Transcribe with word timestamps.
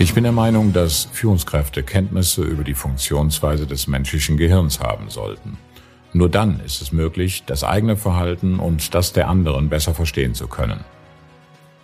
Ich 0.00 0.14
bin 0.14 0.22
der 0.22 0.32
Meinung, 0.32 0.72
dass 0.72 1.08
Führungskräfte 1.12 1.82
Kenntnisse 1.82 2.44
über 2.44 2.62
die 2.62 2.74
Funktionsweise 2.74 3.66
des 3.66 3.88
menschlichen 3.88 4.36
Gehirns 4.36 4.78
haben 4.78 5.10
sollten. 5.10 5.58
Nur 6.12 6.28
dann 6.28 6.60
ist 6.60 6.80
es 6.80 6.92
möglich, 6.92 7.42
das 7.46 7.64
eigene 7.64 7.96
Verhalten 7.96 8.60
und 8.60 8.94
das 8.94 9.12
der 9.12 9.28
anderen 9.28 9.68
besser 9.68 9.94
verstehen 9.94 10.34
zu 10.34 10.46
können. 10.46 10.84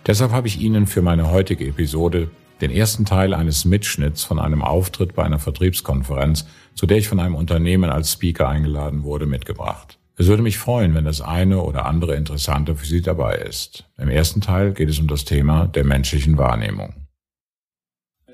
Deshalb 0.07 0.31
habe 0.31 0.47
ich 0.47 0.61
Ihnen 0.61 0.87
für 0.87 1.01
meine 1.01 1.29
heutige 1.29 1.67
Episode 1.67 2.29
den 2.61 2.71
ersten 2.71 3.03
Teil 3.03 3.33
eines 3.33 3.65
Mitschnitts 3.65 4.23
von 4.23 4.39
einem 4.39 4.61
Auftritt 4.61 5.13
bei 5.13 5.25
einer 5.25 5.39
Vertriebskonferenz, 5.39 6.47
zu 6.73 6.85
der 6.85 6.99
ich 6.99 7.09
von 7.09 7.19
einem 7.19 7.35
Unternehmen 7.35 7.89
als 7.89 8.13
Speaker 8.13 8.47
eingeladen 8.47 9.03
wurde, 9.03 9.25
mitgebracht. 9.25 9.99
Es 10.15 10.27
würde 10.27 10.41
mich 10.41 10.57
freuen, 10.57 10.95
wenn 10.95 11.03
das 11.03 11.19
eine 11.19 11.59
oder 11.59 11.85
andere 11.85 12.15
Interessante 12.15 12.77
für 12.77 12.85
Sie 12.85 13.01
dabei 13.01 13.35
ist. 13.35 13.83
Im 13.97 14.07
ersten 14.07 14.39
Teil 14.39 14.71
geht 14.71 14.87
es 14.87 14.99
um 14.99 15.07
das 15.07 15.25
Thema 15.25 15.67
der 15.67 15.83
menschlichen 15.83 16.37
Wahrnehmung. 16.37 17.04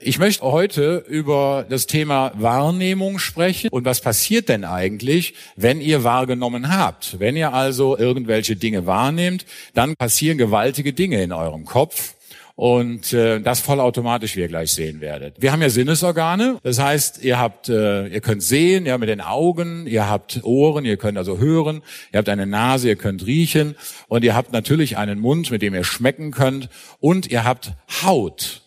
Ich 0.03 0.17
möchte 0.17 0.43
heute 0.43 1.03
über 1.07 1.63
das 1.69 1.85
Thema 1.85 2.31
Wahrnehmung 2.35 3.19
sprechen. 3.19 3.69
Und 3.69 3.85
was 3.85 4.01
passiert 4.01 4.49
denn 4.49 4.65
eigentlich, 4.65 5.35
wenn 5.55 5.79
ihr 5.79 6.03
wahrgenommen 6.03 6.75
habt. 6.75 7.19
Wenn 7.19 7.35
ihr 7.35 7.53
also 7.53 7.97
irgendwelche 7.97 8.55
Dinge 8.55 8.87
wahrnehmt, 8.87 9.45
dann 9.75 9.95
passieren 9.95 10.39
gewaltige 10.39 10.93
Dinge 10.93 11.21
in 11.21 11.31
eurem 11.31 11.65
Kopf. 11.65 12.15
Und 12.55 13.13
äh, 13.13 13.41
das 13.41 13.59
vollautomatisch, 13.59 14.35
wie 14.35 14.41
ihr 14.41 14.47
gleich 14.47 14.71
sehen 14.71 15.01
werdet. 15.01 15.35
Wir 15.39 15.51
haben 15.51 15.61
ja 15.61 15.69
Sinnesorgane, 15.69 16.57
das 16.63 16.79
heißt, 16.79 17.23
ihr 17.23 17.39
habt, 17.39 17.69
äh, 17.69 18.07
ihr 18.07 18.21
könnt 18.21 18.43
sehen, 18.43 18.85
ja 18.85 18.97
mit 18.97 19.09
den 19.09 19.21
Augen, 19.21 19.87
ihr 19.87 20.09
habt 20.09 20.43
Ohren, 20.43 20.83
ihr 20.83 20.97
könnt 20.97 21.17
also 21.17 21.37
hören, 21.37 21.81
ihr 22.11 22.17
habt 22.17 22.29
eine 22.29 22.45
Nase, 22.45 22.89
ihr 22.89 22.95
könnt 22.95 23.25
riechen. 23.25 23.75
Und 24.07 24.23
ihr 24.23 24.35
habt 24.35 24.51
natürlich 24.51 24.97
einen 24.97 25.19
Mund, 25.19 25.51
mit 25.51 25.61
dem 25.61 25.73
ihr 25.75 25.83
schmecken 25.83 26.31
könnt. 26.31 26.69
Und 26.99 27.31
ihr 27.31 27.45
habt 27.45 27.73
Haut 28.03 28.60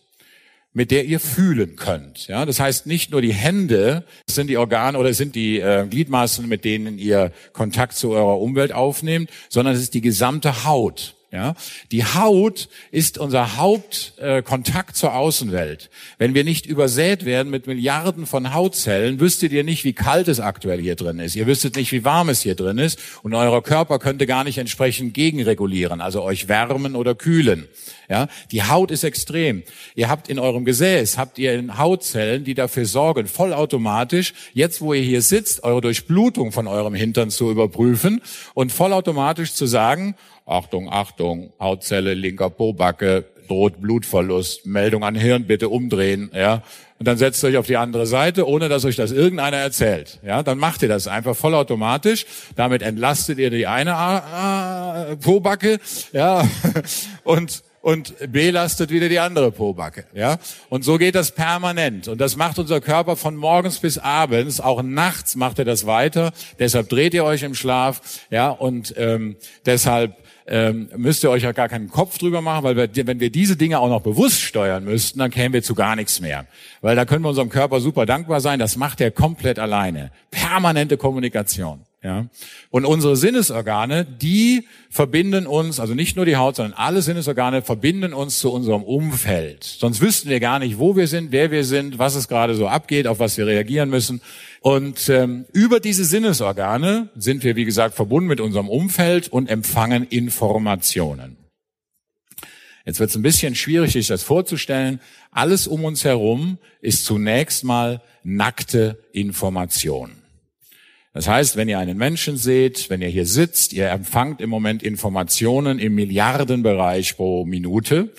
mit 0.75 0.91
der 0.91 1.05
ihr 1.07 1.21
fühlen 1.21 1.77
könnt. 1.77 2.27
Ja, 2.27 2.45
das 2.45 2.61
heißt 2.61 2.87
nicht 2.87 3.13
nur 3.13 3.23
die 3.23 3.33
Hände 3.33 4.05
sind 4.29 4.49
die 4.49 4.59
Organe 4.59 4.99
oder 4.99 5.15
sind 5.15 5.35
die 5.35 5.61
äh, 5.61 5.87
Gliedmaßen, 5.89 6.47
mit 6.47 6.65
denen 6.65 6.99
ihr 6.99 7.33
Kontakt 7.53 7.95
zu 7.95 8.11
eurer 8.11 8.41
Umwelt 8.41 8.73
aufnehmt, 8.73 9.31
sondern 9.49 9.75
es 9.75 9.81
ist 9.81 9.95
die 9.95 10.01
gesamte 10.03 10.65
Haut. 10.65 11.15
Ja, 11.35 11.57
die 11.91 12.05
Haut 12.05 12.69
ist 12.93 13.19
unser 13.19 13.57
Hauptkontakt 13.57 14.91
äh, 14.91 14.93
zur 14.93 15.17
Außenwelt. 15.17 15.91
Wenn 16.17 16.33
wir 16.33 16.45
nicht 16.45 16.65
übersät 16.65 17.25
werden 17.25 17.51
mit 17.51 17.67
Milliarden 17.67 18.25
von 18.27 18.55
Hautzellen, 18.55 19.19
wüsstet 19.19 19.51
ihr 19.51 19.65
nicht, 19.65 19.83
wie 19.83 19.95
kalt 19.95 20.29
es 20.29 20.39
aktuell 20.39 20.81
hier 20.81 20.95
drin 20.95 21.19
ist. 21.19 21.35
Ihr 21.35 21.49
wüsstet 21.49 21.75
nicht, 21.75 21.91
wie 21.91 22.05
warm 22.05 22.29
es 22.29 22.43
hier 22.43 22.55
drin 22.55 22.79
ist. 22.79 23.01
Und 23.25 23.35
euer 23.35 23.65
Körper 23.65 23.99
könnte 23.99 24.29
gar 24.29 24.45
nicht 24.45 24.59
entsprechend 24.59 25.13
gegenregulieren, 25.13 26.01
also 26.01 26.23
euch 26.23 26.47
wärmen 26.47 26.95
oder 26.95 27.17
kühlen. 27.17 27.67
Ja, 28.09 28.29
die 28.53 28.63
Haut 28.63 28.93
ist 28.93 29.03
extrem. 29.03 29.65
Ihr 29.97 30.09
habt 30.09 30.29
in 30.29 30.39
eurem 30.39 30.65
Gesäß, 30.65 31.19
habt 31.19 31.39
ihr 31.41 31.77
Hautzellen, 31.79 32.45
die 32.45 32.55
dafür 32.55 32.87
sorgen, 32.87 33.27
vollautomatisch, 33.27 34.35
jetzt 34.53 34.81
wo 34.81 34.95
ihr 34.95 35.03
hier 35.03 35.23
sitzt, 35.23 35.65
eure 35.65 35.81
Durchblutung 35.81 36.53
von 36.53 36.69
eurem 36.69 36.95
Hintern 36.95 37.31
zu 37.31 37.51
überprüfen 37.51 38.21
und 38.53 38.71
vollautomatisch 38.71 39.55
zu 39.55 39.67
sagen, 39.67 40.15
Achtung, 40.47 40.91
Achtung, 40.91 41.53
Hautzelle, 41.59 42.15
linker 42.15 42.51
Pobacke, 42.51 43.25
droht 43.49 43.81
Blutverlust, 43.81 44.67
Meldung 44.67 45.05
an 45.05 45.15
Hirn, 45.15 45.47
bitte 45.47 45.69
umdrehen, 45.69 46.31
ja. 46.35 46.63
Und 46.99 47.09
dann 47.09 47.19
setzt 47.19 47.43
euch 47.45 47.57
auf 47.57 47.67
die 47.67 47.77
andere 47.77 48.07
Seite, 48.07 48.47
ohne 48.47 48.69
dass 48.69 48.85
euch 48.85 48.97
das 48.97 49.11
irgendeiner 49.11 49.57
erzählt. 49.57 50.21
Ja, 50.25 50.43
dann 50.43 50.59
macht 50.59 50.83
ihr 50.83 50.89
das 50.89 51.09
einfach 51.09 51.35
vollautomatisch. 51.35 52.25
Damit 52.57 52.83
entlastet 52.83 53.39
ihr 53.39 53.51
die 53.51 53.67
eine 53.67 53.91
äh, 55.11 55.17
Pobacke, 55.17 55.81
ja, 56.13 56.49
und 57.25 57.63
und 57.85 58.15
belastet 58.33 58.89
wieder 58.89 59.11
die 59.11 59.19
andere 59.19 59.53
Pobacke. 59.53 60.07
Ja? 60.15 60.39
Und 60.71 60.85
so 60.85 60.97
geht 60.97 61.15
das 61.15 61.33
permanent. 61.33 62.09
Und 62.09 62.19
das 62.19 62.35
macht 62.35 62.59
unser 62.59 62.81
Körper 62.81 63.15
von 63.15 63.37
morgens 63.37 63.79
bis 63.79 63.99
abends. 63.99 64.59
Auch 64.59 64.83
nachts 64.83 65.37
macht 65.37 65.59
er 65.59 65.67
das 65.67 65.85
weiter. 65.85 66.33
Deshalb 66.59 66.89
dreht 66.89 67.13
ihr 67.13 67.25
euch 67.25 67.43
im 67.43 67.55
Schlaf. 67.55 68.01
Ja? 68.31 68.49
Und 68.49 68.95
ähm, 68.97 69.37
deshalb 69.67 70.17
ähm, 70.47 70.89
müsst 70.97 71.25
ihr 71.25 71.31
euch 71.31 71.43
ja 71.43 71.53
gar 71.53 71.69
keinen 71.69 71.89
Kopf 71.89 72.19
drüber 72.19 72.43
machen, 72.43 72.65
weil 72.65 72.77
wir, 72.77 73.07
wenn 73.07 73.21
wir 73.21 73.31
diese 73.31 73.57
Dinge 73.57 73.79
auch 73.79 73.89
noch 73.89 74.03
bewusst 74.03 74.41
steuern 74.41 74.85
müssten, 74.85 75.19
dann 75.19 75.31
kämen 75.31 75.55
wir 75.55 75.63
zu 75.63 75.75
gar 75.75 75.97
nichts 75.97 76.21
mehr. 76.21 76.47
Weil 76.83 76.97
da 76.97 77.05
können 77.05 77.25
wir 77.25 77.31
unserem 77.31 77.49
Körper 77.49 77.81
super 77.81 78.05
dankbar 78.07 78.41
sein, 78.41 78.59
das 78.59 78.77
macht 78.77 79.01
er 79.01 79.11
komplett 79.11 79.59
alleine. 79.59 80.11
Permanente 80.31 80.97
Kommunikation. 80.97 81.81
Ja. 82.05 82.27
Und 82.69 82.85
unsere 82.85 83.17
Sinnesorgane, 83.17 84.05
die 84.05 84.69
verbinden 84.91 85.47
uns, 85.47 85.81
also 85.81 85.95
nicht 85.95 86.17
nur 86.17 86.27
die 86.27 86.37
Haut, 86.37 86.57
sondern 86.57 86.75
alle 86.75 87.01
Sinnesorgane 87.01 87.63
verbinden 87.63 88.13
uns 88.13 88.41
zu 88.41 88.53
unserem 88.53 88.83
Umfeld. 88.83 89.65
Sonst 89.65 90.03
wüssten 90.03 90.29
wir 90.29 90.39
gar 90.39 90.59
nicht, 90.59 90.79
wo 90.79 90.97
wir 90.97 91.09
sind, 91.09 91.33
wer 91.33 91.51
wir 91.51 91.65
sind, 91.65 91.99
was 91.99 92.15
es 92.15 92.29
gerade 92.29 92.55
so 92.57 92.69
abgeht, 92.69 93.07
auf 93.07 93.21
was 93.21 93.39
wir 93.39 93.47
reagieren 93.47 93.89
müssen. 93.89 94.21
Und 94.61 95.09
ähm, 95.09 95.47
über 95.55 95.81
diese 95.81 96.05
Sinnesorgane 96.05 97.09
sind 97.17 97.43
wir, 97.43 97.57
wie 97.57 97.65
gesagt, 97.65 97.95
verbunden 97.95 98.29
mit 98.29 98.43
unserem 98.43 98.69
Umfeld 98.69 99.29
und 99.29 99.49
empfangen 99.49 100.05
Informationen. 100.05 101.39
Jetzt 102.85 103.01
wird 103.01 103.09
es 103.09 103.17
ein 103.17 103.23
bisschen 103.23 103.55
schwierig, 103.55 103.93
sich 103.93 104.09
das 104.09 104.23
vorzustellen. 104.23 105.01
Alles 105.31 105.67
um 105.67 105.85
uns 105.87 106.05
herum 106.05 106.59
ist 106.83 107.07
zunächst 107.07 107.65
mal 107.65 108.03
nackte 108.25 108.99
Information. 109.13 110.24
Das 111.15 111.29
heißt, 111.29 111.57
wenn 111.57 111.69
ihr 111.69 111.79
einen 111.79 111.97
Menschen 111.97 112.37
seht, 112.37 112.91
wenn 112.91 113.01
ihr 113.01 113.09
hier 113.09 113.25
sitzt, 113.25 113.73
ihr 113.73 113.89
empfangt 113.89 114.41
im 114.41 114.51
Moment 114.51 114.83
Informationen 114.83 115.79
im 115.79 115.95
Milliardenbereich 115.95 117.17
pro 117.17 117.45
Minute. 117.45 118.13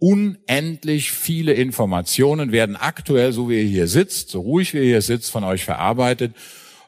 Unendlich 0.00 1.12
viele 1.12 1.52
Informationen 1.52 2.50
werden 2.50 2.74
aktuell, 2.74 3.32
so 3.32 3.50
wie 3.50 3.60
ihr 3.60 3.68
hier 3.68 3.86
sitzt, 3.86 4.30
so 4.30 4.40
ruhig 4.40 4.72
wie 4.72 4.78
ihr 4.78 4.84
hier 4.84 5.02
sitzt, 5.02 5.30
von 5.30 5.44
euch 5.44 5.64
verarbeitet, 5.64 6.34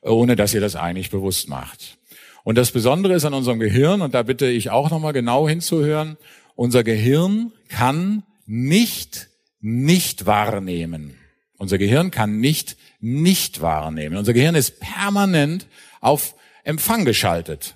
ohne 0.00 0.34
dass 0.34 0.54
ihr 0.54 0.62
das 0.62 0.76
eigentlich 0.76 1.10
bewusst 1.10 1.50
macht. 1.50 1.98
Und 2.42 2.56
das 2.56 2.71
Besondere 2.71 3.12
ist 3.12 3.27
an 3.27 3.34
unserem 3.34 3.59
Gehirn, 3.59 4.00
und 4.00 4.15
da 4.15 4.22
bitte 4.22 4.47
ich 4.47 4.71
auch 4.71 4.91
nochmal 4.91 5.12
genau 5.12 5.47
hinzuhören, 5.47 6.16
unser 6.56 6.84
Gehirn 6.84 7.53
kann 7.69 8.22
nicht 8.47 9.28
nicht 9.60 10.25
wahrnehmen. 10.25 11.19
Unser 11.60 11.76
Gehirn 11.76 12.10
kann 12.10 12.41
nicht 12.41 12.78
nicht 13.00 13.60
wahrnehmen. 13.60 14.16
Unser 14.16 14.32
Gehirn 14.32 14.54
ist 14.54 14.81
permanent 14.81 15.66
auf 16.00 16.34
Empfang 16.65 17.04
geschaltet. 17.04 17.75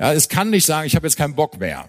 Ja, 0.00 0.12
es 0.12 0.28
kann 0.28 0.50
nicht 0.50 0.66
sagen, 0.66 0.88
ich 0.88 0.96
habe 0.96 1.06
jetzt 1.06 1.16
keinen 1.16 1.36
Bock 1.36 1.60
mehr. 1.60 1.88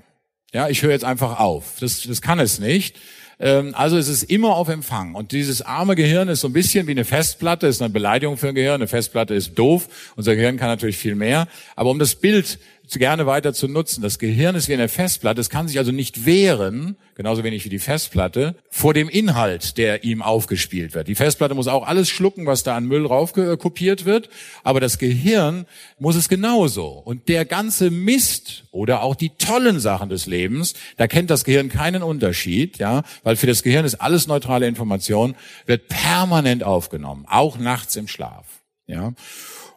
Ja, 0.53 0.69
ich 0.69 0.83
höre 0.83 0.91
jetzt 0.91 1.03
einfach 1.03 1.39
auf. 1.39 1.77
Das, 1.79 2.03
das 2.03 2.21
kann 2.21 2.39
es 2.39 2.59
nicht. 2.59 2.97
Ähm, 3.39 3.73
also 3.73 3.97
es 3.97 4.07
ist 4.07 4.21
immer 4.21 4.55
auf 4.55 4.69
Empfang. 4.69 5.15
Und 5.15 5.31
dieses 5.31 5.63
arme 5.63 5.95
Gehirn 5.95 6.27
ist 6.27 6.41
so 6.41 6.47
ein 6.47 6.53
bisschen 6.53 6.85
wie 6.85 6.91
eine 6.91 7.05
Festplatte, 7.05 7.65
ist 7.65 7.81
eine 7.81 7.89
Beleidigung 7.89 8.37
für 8.37 8.49
ein 8.49 8.55
Gehirn. 8.55 8.75
Eine 8.75 8.87
Festplatte 8.87 9.33
ist 9.33 9.55
doof. 9.55 10.13
Unser 10.15 10.35
Gehirn 10.35 10.57
kann 10.57 10.67
natürlich 10.67 10.97
viel 10.97 11.15
mehr. 11.15 11.47
Aber 11.75 11.89
um 11.89 11.97
das 11.97 12.13
Bild 12.13 12.59
gerne 12.89 13.25
weiter 13.25 13.53
zu 13.53 13.67
nutzen. 13.67 14.01
Das 14.01 14.19
Gehirn 14.19 14.55
ist 14.55 14.67
wie 14.69 14.73
eine 14.73 14.87
Festplatte. 14.87 15.41
Es 15.41 15.49
kann 15.49 15.67
sich 15.67 15.77
also 15.77 15.91
nicht 15.91 16.25
wehren, 16.25 16.95
genauso 17.15 17.43
wenig 17.43 17.65
wie 17.65 17.69
die 17.69 17.79
Festplatte, 17.79 18.55
vor 18.69 18.93
dem 18.93 19.09
Inhalt, 19.09 19.77
der 19.77 20.03
ihm 20.03 20.21
aufgespielt 20.21 20.93
wird. 20.93 21.07
Die 21.07 21.15
Festplatte 21.15 21.55
muss 21.55 21.67
auch 21.67 21.87
alles 21.87 22.09
schlucken, 22.09 22.45
was 22.45 22.63
da 22.63 22.75
an 22.75 22.85
Müll 22.85 23.05
raufkopiert 23.05 24.05
wird. 24.05 24.29
Aber 24.63 24.79
das 24.79 24.97
Gehirn 24.97 25.65
muss 25.99 26.15
es 26.15 26.29
genauso. 26.29 26.87
Und 26.87 27.27
der 27.29 27.45
ganze 27.45 27.91
Mist 27.91 28.65
oder 28.71 29.01
auch 29.01 29.15
die 29.15 29.29
tollen 29.29 29.79
Sachen 29.79 30.09
des 30.09 30.25
Lebens, 30.25 30.73
da 30.97 31.07
kennt 31.07 31.29
das 31.29 31.43
Gehirn 31.43 31.69
keinen 31.69 32.03
Unterschied, 32.03 32.77
ja, 32.77 33.03
weil 33.23 33.35
für 33.35 33.47
das 33.47 33.63
Gehirn 33.63 33.85
ist 33.85 33.95
alles 33.95 34.27
neutrale 34.27 34.67
Information, 34.67 35.35
wird 35.65 35.87
permanent 35.87 36.63
aufgenommen, 36.63 37.25
auch 37.29 37.57
nachts 37.57 37.95
im 37.95 38.07
Schlaf, 38.07 38.45
ja. 38.87 39.13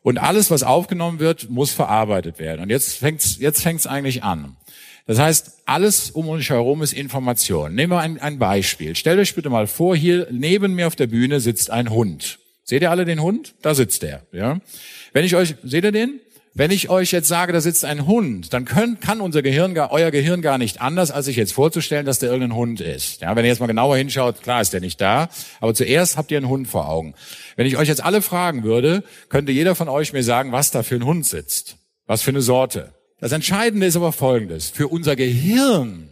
Und 0.03 0.19
alles, 0.19 0.51
was 0.51 0.63
aufgenommen 0.63 1.19
wird, 1.19 1.51
muss 1.51 1.73
verarbeitet 1.73 2.39
werden. 2.39 2.63
Und 2.63 2.71
jetzt 2.71 2.95
fängt's, 2.99 3.39
jetzt 3.39 3.63
fängt's 3.63 3.87
eigentlich 3.87 4.23
an. 4.23 4.57
Das 5.07 5.19
heißt, 5.19 5.63
alles 5.65 6.11
um 6.11 6.29
uns 6.29 6.49
herum 6.51 6.83
ist 6.83 6.93
Information. 6.93 7.75
Nehmen 7.75 7.93
wir 7.93 8.01
ein, 8.01 8.21
ein 8.21 8.39
Beispiel. 8.39 8.95
Stellt 8.95 9.19
euch 9.19 9.35
bitte 9.35 9.49
mal 9.49 9.67
vor, 9.67 9.97
hier 9.97 10.29
neben 10.31 10.75
mir 10.75 10.87
auf 10.87 10.97
der 10.97 11.07
Bühne 11.07 11.41
sitzt 11.41 11.71
ein 11.71 11.91
Hund. 11.91 12.39
Seht 12.63 12.83
ihr 12.83 12.91
alle 12.91 13.07
den 13.07 13.23
Hund? 13.23 13.55
Da 13.63 13.75
sitzt 13.75 14.03
der. 14.03 14.27
Ja. 14.33 14.61
Wenn 15.15 15.25
ich 15.25 15.35
euch, 15.35 15.55
seht 15.63 15.85
ihr 15.85 15.93
den? 15.93 16.21
Wenn 16.55 16.71
ich 16.71 16.91
euch 16.91 17.13
jetzt 17.13 17.29
sage, 17.29 17.53
da 17.53 17.61
sitzt 17.61 17.85
ein 17.85 18.07
Hund, 18.07 18.53
dann 18.53 18.65
können, 18.65 18.99
kann 19.01 19.21
unser 19.21 19.43
Gehirn 19.43 19.75
gar, 19.75 19.93
euer 19.93 20.11
Gehirn 20.11 20.43
gar 20.43 20.59
nicht 20.59 20.81
anders, 20.81 21.11
als 21.11 21.27
sich 21.27 21.37
jetzt 21.37 21.53
vorzustellen, 21.53 22.07
dass 22.07 22.19
der 22.19 22.31
irgendein 22.31 22.57
Hund 22.57 22.81
ist. 22.81 23.21
Ja, 23.21 23.37
wenn 23.37 23.45
ihr 23.45 23.51
jetzt 23.51 23.61
mal 23.61 23.67
genauer 23.67 23.97
hinschaut, 23.97 24.43
klar 24.43 24.61
ist 24.61 24.73
der 24.73 24.81
nicht 24.81 25.01
da, 25.01 25.29
aber 25.61 25.75
zuerst 25.75 26.17
habt 26.17 26.31
ihr 26.31 26.39
einen 26.39 26.49
Hund 26.49 26.67
vor 26.67 26.89
Augen. 26.89 27.15
Wenn 27.57 27.67
ich 27.67 27.77
euch 27.77 27.89
jetzt 27.89 28.03
alle 28.03 28.23
fragen 28.23 28.65
würde, 28.65 29.05
könnte 29.29 29.53
jeder 29.53 29.75
von 29.75 29.89
euch 29.89 30.13
mir 30.13 30.25
sagen, 30.25 30.53
was 30.53 30.71
da 30.71 30.83
für 30.83 30.97
ein 30.97 31.05
Hund 31.05 31.27
sitzt. 31.27 31.77
Was 32.07 32.23
für 32.23 32.31
eine 32.31 32.43
Sorte. 32.43 32.95
Das 33.21 33.33
Entscheidende 33.33 33.87
ist 33.87 33.97
aber 33.97 34.13
Folgendes. 34.13 34.71
Für 34.71 34.89
unser 34.89 35.17
Gehirn 35.17 36.09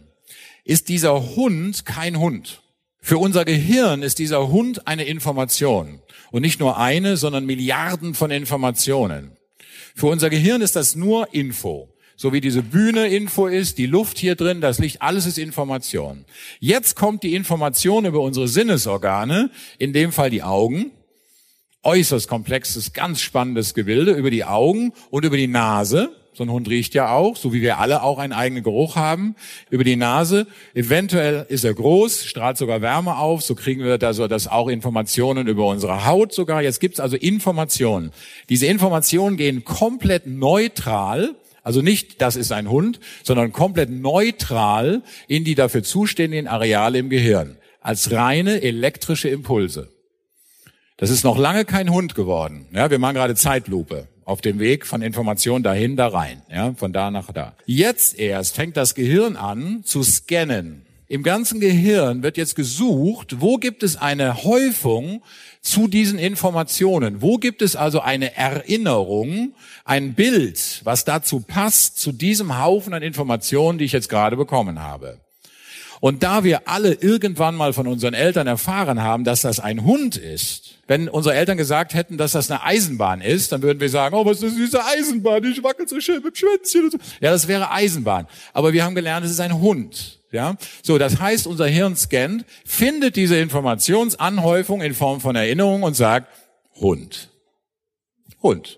ist 0.63 0.89
dieser 0.89 1.35
Hund 1.35 1.85
kein 1.85 2.19
Hund. 2.19 2.61
Für 3.01 3.17
unser 3.17 3.45
Gehirn 3.45 4.03
ist 4.03 4.19
dieser 4.19 4.49
Hund 4.49 4.85
eine 4.85 5.05
Information. 5.05 6.01
Und 6.29 6.41
nicht 6.41 6.59
nur 6.59 6.77
eine, 6.77 7.15
sondern 7.15 7.45
Milliarden 7.45 8.13
von 8.13 8.31
Informationen. 8.31 9.36
Für 9.97 10.05
unser 10.05 10.29
Gehirn 10.29 10.61
ist 10.61 10.75
das 10.75 10.95
nur 10.95 11.33
Info. 11.33 11.89
So 12.15 12.31
wie 12.31 12.39
diese 12.39 12.61
Bühne 12.61 13.07
Info 13.07 13.47
ist, 13.47 13.79
die 13.79 13.87
Luft 13.87 14.19
hier 14.19 14.35
drin, 14.35 14.61
das 14.61 14.77
Licht, 14.77 15.01
alles 15.01 15.25
ist 15.25 15.39
Information. 15.39 16.25
Jetzt 16.59 16.95
kommt 16.95 17.23
die 17.23 17.33
Information 17.33 18.05
über 18.05 18.21
unsere 18.21 18.47
Sinnesorgane, 18.47 19.49
in 19.79 19.93
dem 19.93 20.11
Fall 20.11 20.29
die 20.29 20.43
Augen, 20.43 20.91
äußerst 21.81 22.27
komplexes, 22.27 22.93
ganz 22.93 23.21
spannendes 23.21 23.73
Gebilde 23.73 24.11
über 24.11 24.29
die 24.29 24.45
Augen 24.45 24.93
und 25.09 25.25
über 25.25 25.35
die 25.35 25.47
Nase. 25.47 26.11
So 26.37 26.43
ein 26.43 26.51
Hund 26.51 26.69
riecht 26.69 26.93
ja 26.93 27.09
auch, 27.09 27.35
so 27.35 27.51
wie 27.51 27.63
wir 27.63 27.79
alle 27.79 28.03
auch 28.03 28.19
einen 28.19 28.31
eigenen 28.31 28.63
Geruch 28.63 28.95
haben, 28.95 29.35
über 29.71 29.83
die 29.83 29.95
Nase. 29.95 30.45
Eventuell 30.75 31.47
ist 31.49 31.63
er 31.63 31.73
groß, 31.73 32.25
strahlt 32.25 32.57
sogar 32.57 32.83
Wärme 32.83 33.17
auf, 33.17 33.41
so 33.41 33.55
kriegen 33.55 33.83
wir 33.83 33.97
da 33.97 34.13
so 34.13 34.27
das 34.27 34.47
auch 34.47 34.67
Informationen 34.67 35.47
über 35.47 35.65
unsere 35.65 36.05
Haut 36.05 36.33
sogar. 36.33 36.61
Jetzt 36.61 36.79
gibt's 36.79 36.99
also 36.99 37.15
Informationen. 37.15 38.11
Diese 38.49 38.67
Informationen 38.67 39.35
gehen 39.35 39.65
komplett 39.65 40.27
neutral, 40.27 41.33
also 41.63 41.81
nicht, 41.81 42.21
das 42.21 42.35
ist 42.35 42.51
ein 42.51 42.69
Hund, 42.69 42.99
sondern 43.23 43.51
komplett 43.51 43.89
neutral 43.89 45.01
in 45.27 45.43
die 45.43 45.55
dafür 45.55 45.81
zuständigen 45.81 46.47
Areale 46.47 46.99
im 46.99 47.09
Gehirn, 47.09 47.57
als 47.81 48.11
reine 48.11 48.61
elektrische 48.61 49.27
Impulse. 49.27 49.89
Das 50.97 51.09
ist 51.09 51.23
noch 51.23 51.39
lange 51.39 51.65
kein 51.65 51.89
Hund 51.89 52.13
geworden. 52.13 52.67
Ja, 52.73 52.91
wir 52.91 52.99
machen 52.99 53.15
gerade 53.15 53.33
Zeitlupe 53.33 54.07
auf 54.27 54.41
dem 54.41 54.59
Weg 54.59 54.85
von 54.85 55.01
Information 55.01 55.63
dahin, 55.63 55.95
da 55.95 56.09
rein, 56.09 56.41
ja, 56.51 56.73
von 56.73 56.91
da 56.91 57.11
nach 57.11 57.31
da. 57.31 57.53
Jetzt 57.65 58.19
erst 58.19 58.55
fängt 58.55 58.75
das 58.75 58.93
Gehirn 58.93 59.37
an 59.37 59.83
zu 59.85 60.03
scannen. 60.03 60.85
Im 61.07 61.23
ganzen 61.23 61.61
Gehirn 61.61 62.23
wird 62.23 62.35
jetzt 62.35 62.57
gesucht, 62.57 63.39
wo 63.39 63.55
gibt 63.55 63.83
es 63.83 63.95
eine 63.95 64.43
Häufung 64.43 65.23
zu 65.61 65.87
diesen 65.87 66.19
Informationen? 66.19 67.21
Wo 67.21 67.37
gibt 67.37 67.61
es 67.61 67.77
also 67.77 68.01
eine 68.01 68.35
Erinnerung, 68.35 69.53
ein 69.85 70.13
Bild, 70.13 70.81
was 70.83 71.05
dazu 71.05 71.39
passt, 71.39 71.97
zu 71.97 72.11
diesem 72.11 72.61
Haufen 72.61 72.93
an 72.93 73.03
Informationen, 73.03 73.77
die 73.77 73.85
ich 73.85 73.93
jetzt 73.93 74.09
gerade 74.09 74.35
bekommen 74.35 74.83
habe? 74.83 75.21
Und 75.99 76.23
da 76.23 76.43
wir 76.43 76.67
alle 76.67 76.93
irgendwann 76.93 77.55
mal 77.55 77.73
von 77.73 77.87
unseren 77.87 78.13
Eltern 78.13 78.47
erfahren 78.47 79.01
haben, 79.01 79.23
dass 79.23 79.41
das 79.41 79.59
ein 79.59 79.83
Hund 79.83 80.15
ist, 80.15 80.75
wenn 80.87 81.09
unsere 81.09 81.35
Eltern 81.35 81.57
gesagt 81.57 81.93
hätten, 81.93 82.17
dass 82.17 82.31
das 82.31 82.49
eine 82.49 82.63
Eisenbahn 82.63 83.19
ist, 83.19 83.51
dann 83.51 83.61
würden 83.61 83.79
wir 83.79 83.89
sagen, 83.89 84.15
oh, 84.15 84.25
was 84.25 84.41
ist 84.41 84.57
diese 84.57 84.83
Eisenbahn? 84.85 85.43
Ich 85.43 85.61
wackel 85.61 85.87
so 85.87 85.99
schön 85.99 86.23
mit 86.23 86.37
Schwänzchen. 86.37 86.91
So. 86.91 86.97
Ja, 87.19 87.31
das 87.31 87.47
wäre 87.47 87.71
Eisenbahn. 87.71 88.27
Aber 88.53 88.73
wir 88.73 88.85
haben 88.85 88.95
gelernt, 88.95 89.25
es 89.25 89.31
ist 89.31 89.39
ein 89.39 89.59
Hund. 89.59 90.19
Ja, 90.31 90.57
so, 90.83 90.97
das 90.97 91.19
heißt, 91.19 91.47
unser 91.47 91.67
Hirn 91.67 91.95
scannt, 91.95 92.45
findet 92.65 93.15
diese 93.15 93.37
Informationsanhäufung 93.37 94.81
in 94.81 94.93
Form 94.93 95.21
von 95.21 95.35
Erinnerung 95.35 95.83
und 95.83 95.95
sagt, 95.95 96.27
Hund. 96.75 97.29
Hund. 98.43 98.77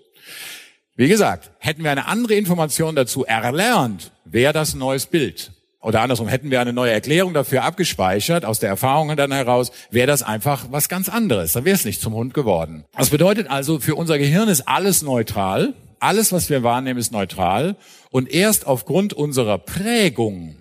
Wie 0.94 1.08
gesagt, 1.08 1.50
hätten 1.58 1.82
wir 1.82 1.90
eine 1.90 2.06
andere 2.06 2.34
Information 2.34 2.94
dazu 2.94 3.24
erlernt, 3.24 4.12
wäre 4.24 4.52
das 4.52 4.74
ein 4.74 4.78
neues 4.78 5.06
Bild 5.06 5.50
oder 5.82 6.02
andersrum, 6.02 6.28
hätten 6.28 6.50
wir 6.50 6.60
eine 6.60 6.74
neue 6.74 6.92
Erklärung 6.92 7.32
dafür 7.32 7.64
abgespeichert, 7.64 8.44
aus 8.44 8.58
der 8.58 8.68
Erfahrung 8.68 9.16
dann 9.16 9.32
heraus, 9.32 9.72
wäre 9.90 10.06
das 10.06 10.22
einfach 10.22 10.66
was 10.70 10.90
ganz 10.90 11.08
anderes. 11.08 11.52
Dann 11.52 11.64
wäre 11.64 11.74
es 11.74 11.86
nicht 11.86 12.02
zum 12.02 12.12
Hund 12.12 12.34
geworden. 12.34 12.84
Das 12.96 13.08
bedeutet 13.08 13.48
also, 13.48 13.80
für 13.80 13.94
unser 13.94 14.18
Gehirn 14.18 14.48
ist 14.48 14.68
alles 14.68 15.00
neutral. 15.00 15.72
Alles, 15.98 16.32
was 16.32 16.50
wir 16.50 16.62
wahrnehmen, 16.62 16.98
ist 16.98 17.12
neutral. 17.12 17.76
Und 18.10 18.30
erst 18.30 18.66
aufgrund 18.66 19.14
unserer 19.14 19.56
Prägung, 19.56 20.56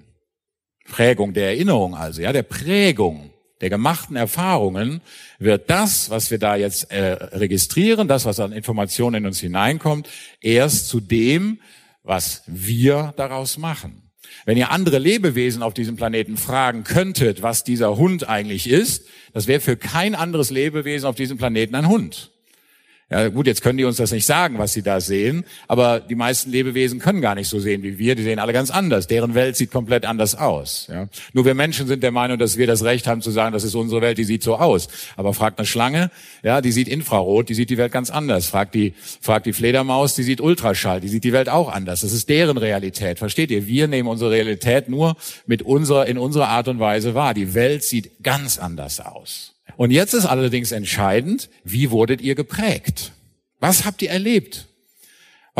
Prägung 0.85 1.33
der 1.33 1.47
Erinnerung 1.47 1.95
also, 1.95 2.21
ja, 2.21 2.31
der 2.31 2.43
Prägung, 2.43 3.31
der 3.59 3.69
gemachten 3.69 4.15
Erfahrungen, 4.15 5.01
wird 5.37 5.69
das, 5.69 6.09
was 6.09 6.31
wir 6.31 6.39
da 6.39 6.55
jetzt 6.55 6.91
äh, 6.91 7.11
registrieren, 7.11 8.07
das, 8.07 8.23
was 8.23 8.39
an 8.39 8.53
Informationen 8.53 9.15
in 9.15 9.25
uns 9.25 9.41
hineinkommt, 9.41 10.07
erst 10.39 10.87
zu 10.87 11.01
dem, 11.01 11.59
was 12.03 12.43
wir 12.47 13.13
daraus 13.17 13.57
machen. 13.57 14.08
Wenn 14.45 14.57
ihr 14.57 14.71
andere 14.71 14.99
Lebewesen 14.99 15.63
auf 15.63 15.73
diesem 15.73 15.95
Planeten 15.95 16.37
fragen 16.37 16.83
könntet, 16.83 17.41
was 17.41 17.63
dieser 17.63 17.97
Hund 17.97 18.27
eigentlich 18.27 18.69
ist, 18.69 19.05
das 19.33 19.47
wäre 19.47 19.59
für 19.59 19.77
kein 19.77 20.15
anderes 20.15 20.49
Lebewesen 20.49 21.07
auf 21.07 21.15
diesem 21.15 21.37
Planeten 21.37 21.75
ein 21.75 21.87
Hund. 21.87 22.31
Ja, 23.11 23.27
gut, 23.29 23.47
jetzt 23.47 23.63
können 23.63 23.79
die 23.79 23.85
uns 23.85 23.97
das 23.97 24.11
nicht 24.11 24.27
sagen, 24.27 24.59
was 24.59 24.73
sie 24.73 24.83
da 24.83 25.01
sehen, 25.01 25.43
aber 25.67 25.99
die 25.99 26.13
meisten 26.13 26.51
Lebewesen 26.51 26.99
können 26.99 27.21
gar 27.21 27.33
nicht 27.33 27.47
so 27.47 27.59
sehen 27.59 27.81
wie 27.81 27.97
wir, 27.97 28.13
die 28.13 28.21
sehen 28.21 28.37
alle 28.37 28.53
ganz 28.53 28.69
anders. 28.69 29.07
Deren 29.07 29.33
Welt 29.33 29.55
sieht 29.55 29.71
komplett 29.71 30.05
anders 30.05 30.35
aus. 30.35 30.87
Ja. 30.91 31.07
Nur 31.33 31.43
wir 31.45 31.55
Menschen 31.55 31.87
sind 31.87 32.03
der 32.03 32.11
Meinung, 32.11 32.37
dass 32.37 32.57
wir 32.57 32.67
das 32.67 32.83
Recht 32.83 33.07
haben 33.07 33.23
zu 33.23 33.31
sagen, 33.31 33.51
das 33.51 33.63
ist 33.63 33.73
unsere 33.73 34.01
Welt, 34.01 34.19
die 34.19 34.25
sieht 34.25 34.43
so 34.43 34.57
aus. 34.57 34.89
Aber 35.17 35.33
fragt 35.33 35.57
eine 35.57 35.65
Schlange, 35.65 36.11
ja, 36.43 36.61
die 36.61 36.71
sieht 36.71 36.87
Infrarot, 36.87 37.49
die 37.49 37.55
sieht 37.55 37.71
die 37.71 37.77
Welt 37.77 37.91
ganz 37.91 38.11
anders. 38.11 38.45
Fragt 38.45 38.75
die, 38.75 38.93
fragt 39.21 39.47
die 39.47 39.53
Fledermaus, 39.53 40.13
die 40.13 40.23
sieht 40.23 40.39
Ultraschall, 40.39 41.01
die 41.01 41.09
sieht 41.09 41.23
die 41.23 41.33
Welt 41.33 41.49
auch 41.49 41.69
anders. 41.69 42.01
Das 42.01 42.13
ist 42.13 42.29
deren 42.29 42.59
Realität. 42.59 43.17
Versteht 43.17 43.49
ihr? 43.49 43.65
Wir 43.65 43.87
nehmen 43.87 44.07
unsere 44.07 44.29
Realität 44.29 44.87
nur 44.87 45.15
mit 45.47 45.63
unserer, 45.63 46.05
in 46.05 46.19
unserer 46.19 46.49
Art 46.49 46.67
und 46.67 46.79
Weise 46.79 47.15
wahr. 47.15 47.33
Die 47.33 47.55
Welt 47.55 47.83
sieht 47.83 48.23
ganz 48.23 48.59
anders 48.59 48.99
aus. 48.99 49.55
Und 49.77 49.91
jetzt 49.91 50.13
ist 50.13 50.25
allerdings 50.25 50.71
entscheidend, 50.71 51.49
wie 51.63 51.91
wurdet 51.91 52.21
ihr 52.21 52.35
geprägt? 52.35 53.11
Was 53.59 53.85
habt 53.85 54.01
ihr 54.01 54.09
erlebt? 54.09 54.69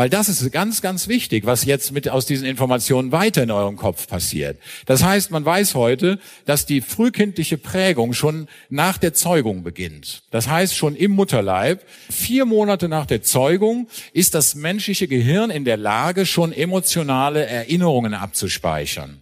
Weil 0.00 0.08
das 0.08 0.30
ist 0.30 0.50
ganz, 0.50 0.80
ganz 0.80 1.08
wichtig, 1.08 1.44
was 1.44 1.66
jetzt 1.66 1.92
mit 1.92 2.08
aus 2.08 2.24
diesen 2.24 2.46
Informationen 2.46 3.12
weiter 3.12 3.42
in 3.42 3.50
eurem 3.50 3.76
Kopf 3.76 4.08
passiert. 4.08 4.58
Das 4.86 5.02
heißt, 5.04 5.30
man 5.30 5.44
weiß 5.44 5.74
heute, 5.74 6.18
dass 6.46 6.64
die 6.64 6.80
frühkindliche 6.80 7.58
Prägung 7.58 8.14
schon 8.14 8.48
nach 8.70 8.96
der 8.96 9.12
Zeugung 9.12 9.62
beginnt. 9.62 10.22
Das 10.30 10.48
heißt, 10.48 10.74
schon 10.74 10.96
im 10.96 11.10
Mutterleib, 11.10 11.84
vier 12.08 12.46
Monate 12.46 12.88
nach 12.88 13.04
der 13.04 13.22
Zeugung, 13.22 13.88
ist 14.14 14.34
das 14.34 14.54
menschliche 14.54 15.06
Gehirn 15.06 15.50
in 15.50 15.66
der 15.66 15.76
Lage, 15.76 16.24
schon 16.24 16.52
emotionale 16.52 17.44
Erinnerungen 17.44 18.14
abzuspeichern. 18.14 19.20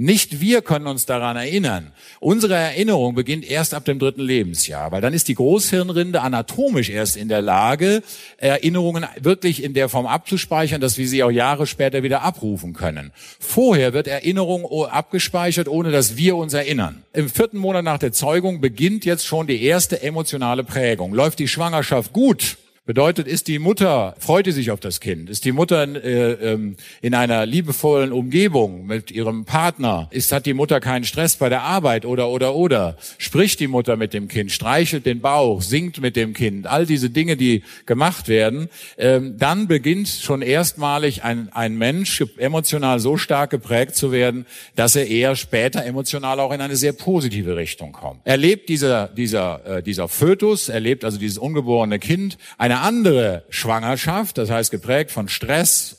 Nicht 0.00 0.40
wir 0.40 0.62
können 0.62 0.86
uns 0.86 1.06
daran 1.06 1.36
erinnern. 1.36 1.90
Unsere 2.20 2.54
Erinnerung 2.54 3.16
beginnt 3.16 3.44
erst 3.44 3.74
ab 3.74 3.84
dem 3.84 3.98
dritten 3.98 4.20
Lebensjahr, 4.20 4.92
weil 4.92 5.00
dann 5.00 5.12
ist 5.12 5.26
die 5.26 5.34
Großhirnrinde 5.34 6.20
anatomisch 6.20 6.88
erst 6.88 7.16
in 7.16 7.28
der 7.28 7.42
Lage, 7.42 8.04
Erinnerungen 8.36 9.06
wirklich 9.18 9.60
in 9.60 9.74
der 9.74 9.88
Form 9.88 10.06
abzuspeichern, 10.06 10.80
dass 10.80 10.98
wir 10.98 11.08
sie 11.08 11.24
auch 11.24 11.32
Jahre 11.32 11.66
später 11.66 12.04
wieder 12.04 12.22
abrufen 12.22 12.74
können. 12.74 13.10
Vorher 13.40 13.92
wird 13.92 14.06
Erinnerung 14.06 14.64
abgespeichert, 14.86 15.66
ohne 15.66 15.90
dass 15.90 16.16
wir 16.16 16.36
uns 16.36 16.54
erinnern. 16.54 17.02
Im 17.12 17.28
vierten 17.28 17.58
Monat 17.58 17.82
nach 17.82 17.98
der 17.98 18.12
Zeugung 18.12 18.60
beginnt 18.60 19.04
jetzt 19.04 19.26
schon 19.26 19.48
die 19.48 19.64
erste 19.64 20.00
emotionale 20.00 20.62
Prägung. 20.62 21.12
Läuft 21.12 21.40
die 21.40 21.48
Schwangerschaft 21.48 22.12
gut, 22.12 22.56
Bedeutet, 22.88 23.28
ist 23.28 23.48
die 23.48 23.58
Mutter, 23.58 24.14
freut 24.18 24.46
sie 24.46 24.52
sich 24.52 24.70
auf 24.70 24.80
das 24.80 25.00
Kind? 25.00 25.28
Ist 25.28 25.44
die 25.44 25.52
Mutter 25.52 25.82
äh, 25.82 26.32
ähm, 26.52 26.76
in 27.02 27.14
einer 27.14 27.44
liebevollen 27.44 28.12
Umgebung 28.12 28.86
mit 28.86 29.10
ihrem 29.10 29.44
Partner? 29.44 30.08
Ist, 30.10 30.32
hat 30.32 30.46
die 30.46 30.54
Mutter 30.54 30.80
keinen 30.80 31.04
Stress 31.04 31.36
bei 31.36 31.50
der 31.50 31.64
Arbeit 31.64 32.06
oder, 32.06 32.30
oder, 32.30 32.54
oder? 32.54 32.96
Spricht 33.18 33.60
die 33.60 33.66
Mutter 33.66 33.98
mit 33.98 34.14
dem 34.14 34.26
Kind, 34.26 34.52
streichelt 34.52 35.04
den 35.04 35.20
Bauch, 35.20 35.60
singt 35.60 36.00
mit 36.00 36.16
dem 36.16 36.32
Kind, 36.32 36.66
all 36.66 36.86
diese 36.86 37.10
Dinge, 37.10 37.36
die 37.36 37.62
gemacht 37.84 38.26
werden, 38.26 38.70
ähm, 38.96 39.36
dann 39.36 39.68
beginnt 39.68 40.08
schon 40.08 40.40
erstmalig 40.40 41.22
ein, 41.24 41.50
ein 41.52 41.76
Mensch 41.76 42.24
emotional 42.38 43.00
so 43.00 43.18
stark 43.18 43.50
geprägt 43.50 43.96
zu 43.96 44.12
werden, 44.12 44.46
dass 44.76 44.96
er 44.96 45.06
eher 45.08 45.36
später 45.36 45.84
emotional 45.84 46.40
auch 46.40 46.52
in 46.52 46.62
eine 46.62 46.76
sehr 46.76 46.94
positive 46.94 47.54
Richtung 47.54 47.92
kommt. 47.92 48.20
Erlebt 48.24 48.70
dieser, 48.70 49.08
dieser, 49.08 49.66
äh, 49.66 49.82
dieser 49.82 50.08
Fötus, 50.08 50.70
erlebt 50.70 51.04
also 51.04 51.18
dieses 51.18 51.36
ungeborene 51.36 51.98
Kind 51.98 52.38
eine 52.56 52.77
andere 52.80 53.44
Schwangerschaft, 53.50 54.38
das 54.38 54.50
heißt 54.50 54.70
geprägt 54.70 55.10
von 55.10 55.28
Stress, 55.28 55.98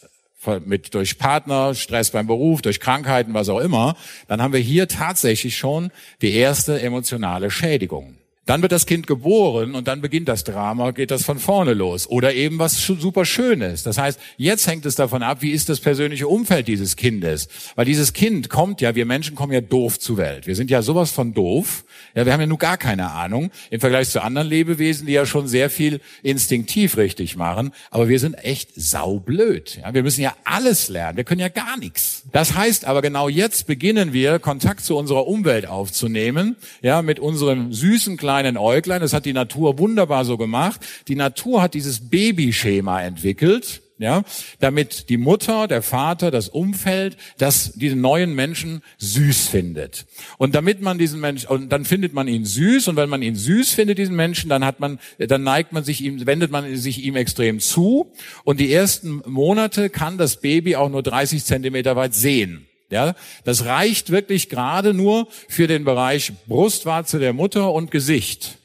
mit 0.66 0.94
durch 0.94 1.18
Partner, 1.18 1.76
Stress 1.76 2.12
beim 2.12 2.28
Beruf, 2.28 2.62
durch 2.62 2.80
Krankheiten, 2.80 3.34
was 3.34 3.50
auch 3.50 3.60
immer, 3.60 3.96
dann 4.28 4.42
haben 4.42 4.54
wir 4.54 4.60
hier 4.60 4.88
tatsächlich 4.88 5.58
schon 5.58 5.92
die 6.22 6.34
erste 6.34 6.82
emotionale 6.82 7.52
Schädigung. 7.52 8.19
Dann 8.50 8.64
wird 8.64 8.72
das 8.72 8.88
Kind 8.88 9.06
geboren 9.06 9.76
und 9.76 9.88
dann 9.88 10.02
beginnt 10.02 10.28
das 10.28 10.44
Drama, 10.44 10.90
geht 10.90 11.12
das 11.12 11.24
von 11.24 11.38
vorne 11.38 11.76
los. 11.76 12.10
Oder 12.10 12.34
eben 12.34 12.58
was 12.58 12.78
super 12.82 13.24
Schönes. 13.24 13.84
Das 13.84 14.00
heißt, 14.00 14.20
jetzt 14.38 14.66
hängt 14.66 14.88
es 14.88 14.96
davon 14.96 15.22
ab, 15.22 15.44
wie 15.44 15.52
ist 15.52 15.70
das 15.70 15.80
persönliche 15.80 16.28
Umfeld 16.28 16.68
dieses 16.68 16.96
Kindes. 16.96 17.48
Weil 17.76 17.86
dieses 17.86 18.12
Kind 18.14 18.50
kommt 18.50 18.82
ja, 18.82 18.96
wir 18.96 19.06
Menschen 19.06 19.36
kommen 19.36 19.54
ja 19.54 19.62
doof 19.62 20.00
zur 20.00 20.18
Welt. 20.18 20.48
Wir 20.48 20.56
sind 20.56 20.72
ja 20.72 20.82
sowas 20.82 21.12
von 21.12 21.36
doof. 21.36 21.86
Ja, 22.16 22.26
wir 22.26 22.34
haben 22.34 22.40
ja 22.40 22.48
nun 22.48 22.58
gar 22.58 22.78
keine 22.78 23.12
Ahnung 23.12 23.52
im 23.70 23.82
Vergleich 23.82 24.10
zu 24.10 24.24
anderen 24.24 24.48
Lebewesen, 24.48 25.06
die 25.06 25.14
ja 25.14 25.28
schon 25.28 25.48
sehr 25.48 25.70
viel 25.70 26.02
instinktiv 26.24 26.98
richtig 26.98 27.36
machen. 27.36 27.72
Aber 27.92 28.10
wir 28.10 28.18
sind 28.18 28.34
echt 28.34 28.72
saublöd. 28.76 29.78
Ja, 29.84 29.94
wir 29.94 30.02
müssen 30.02 30.22
ja 30.22 30.34
alles 30.44 30.90
lernen. 30.90 31.18
Wir 31.18 31.24
können 31.24 31.42
ja 31.42 31.50
gar 31.50 31.78
nichts. 31.78 32.24
Das 32.32 32.56
heißt 32.56 32.86
aber 32.86 33.04
genau 33.04 33.30
jetzt 33.30 33.68
beginnen 33.68 34.12
wir 34.12 34.40
Kontakt 34.40 34.84
zu 34.84 34.98
unserer 34.98 35.28
Umwelt 35.28 35.68
aufzunehmen. 35.68 36.56
Ja, 36.82 37.04
mit 37.04 37.20
unserem 37.20 37.74
süßen 37.74 38.18
kleinen 38.18 38.39
kleinen 38.40 38.58
Äuglein. 38.58 39.02
Das 39.02 39.12
hat 39.12 39.26
die 39.26 39.34
Natur 39.34 39.80
wunderbar 39.80 40.24
so 40.24 40.38
gemacht. 40.38 40.80
Die 41.10 41.16
Natur 41.16 41.62
hat 41.62 41.74
dieses 41.74 42.10
Babyschema 42.10 43.02
entwickelt, 43.02 43.82
ja, 43.98 44.24
damit 44.62 45.10
die 45.10 45.18
Mutter, 45.18 45.68
der 45.68 45.82
Vater, 45.82 46.32
das 46.32 46.48
Umfeld, 46.48 47.18
das 47.38 47.74
diesen 47.74 48.00
neuen 48.00 48.34
Menschen 48.34 48.82
süß 48.98 49.50
findet. 49.50 50.06
Und 50.38 50.56
damit 50.56 50.80
man 50.82 50.98
diesen 50.98 51.20
Menschen, 51.20 51.50
und 51.50 51.70
dann 51.70 51.84
findet 51.84 52.14
man 52.14 52.30
ihn 52.30 52.46
süß, 52.46 52.88
und 52.88 52.96
wenn 52.96 53.10
man 53.10 53.22
ihn 53.22 53.36
süß 53.36 53.74
findet, 53.74 53.98
diesen 53.98 54.16
Menschen, 54.16 54.50
dann 54.50 54.64
hat 54.64 54.80
man, 54.80 55.00
dann 55.18 55.44
neigt 55.44 55.74
man 55.74 55.84
sich 55.84 56.02
ihm, 56.02 56.26
wendet 56.26 56.50
man 56.50 56.74
sich 56.78 57.04
ihm 57.04 57.18
extrem 57.18 57.60
zu. 57.60 58.14
Und 58.46 58.62
die 58.62 58.72
ersten 58.72 59.22
Monate 59.26 59.90
kann 59.90 60.18
das 60.18 60.40
Baby 60.40 60.78
auch 60.78 60.90
nur 60.90 61.04
30 61.04 61.44
Zentimeter 61.44 61.98
weit 61.98 62.14
sehen. 62.14 62.69
Ja, 62.90 63.14
das 63.44 63.66
reicht 63.66 64.10
wirklich 64.10 64.50
gerade 64.50 64.96
nur 64.96 65.28
für 65.48 65.68
den 65.68 65.86
Bereich 65.86 66.34
Brustwarze 66.48 67.20
der 67.20 67.34
Mutter 67.34 67.72
und 67.72 67.92
Gesicht. 67.92 68.58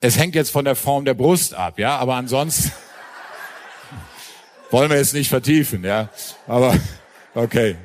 Es 0.00 0.16
hängt 0.16 0.34
jetzt 0.34 0.50
von 0.50 0.64
der 0.64 0.74
Form 0.76 1.04
der 1.04 1.14
Brust 1.14 1.54
ab, 1.54 1.78
ja, 1.78 1.98
aber 1.98 2.14
ansonsten 2.14 2.72
wollen 4.70 4.90
wir 4.90 4.96
jetzt 4.96 5.12
nicht 5.12 5.28
vertiefen, 5.28 5.84
ja. 5.84 6.08
Aber 6.46 6.78
okay. 7.34 7.76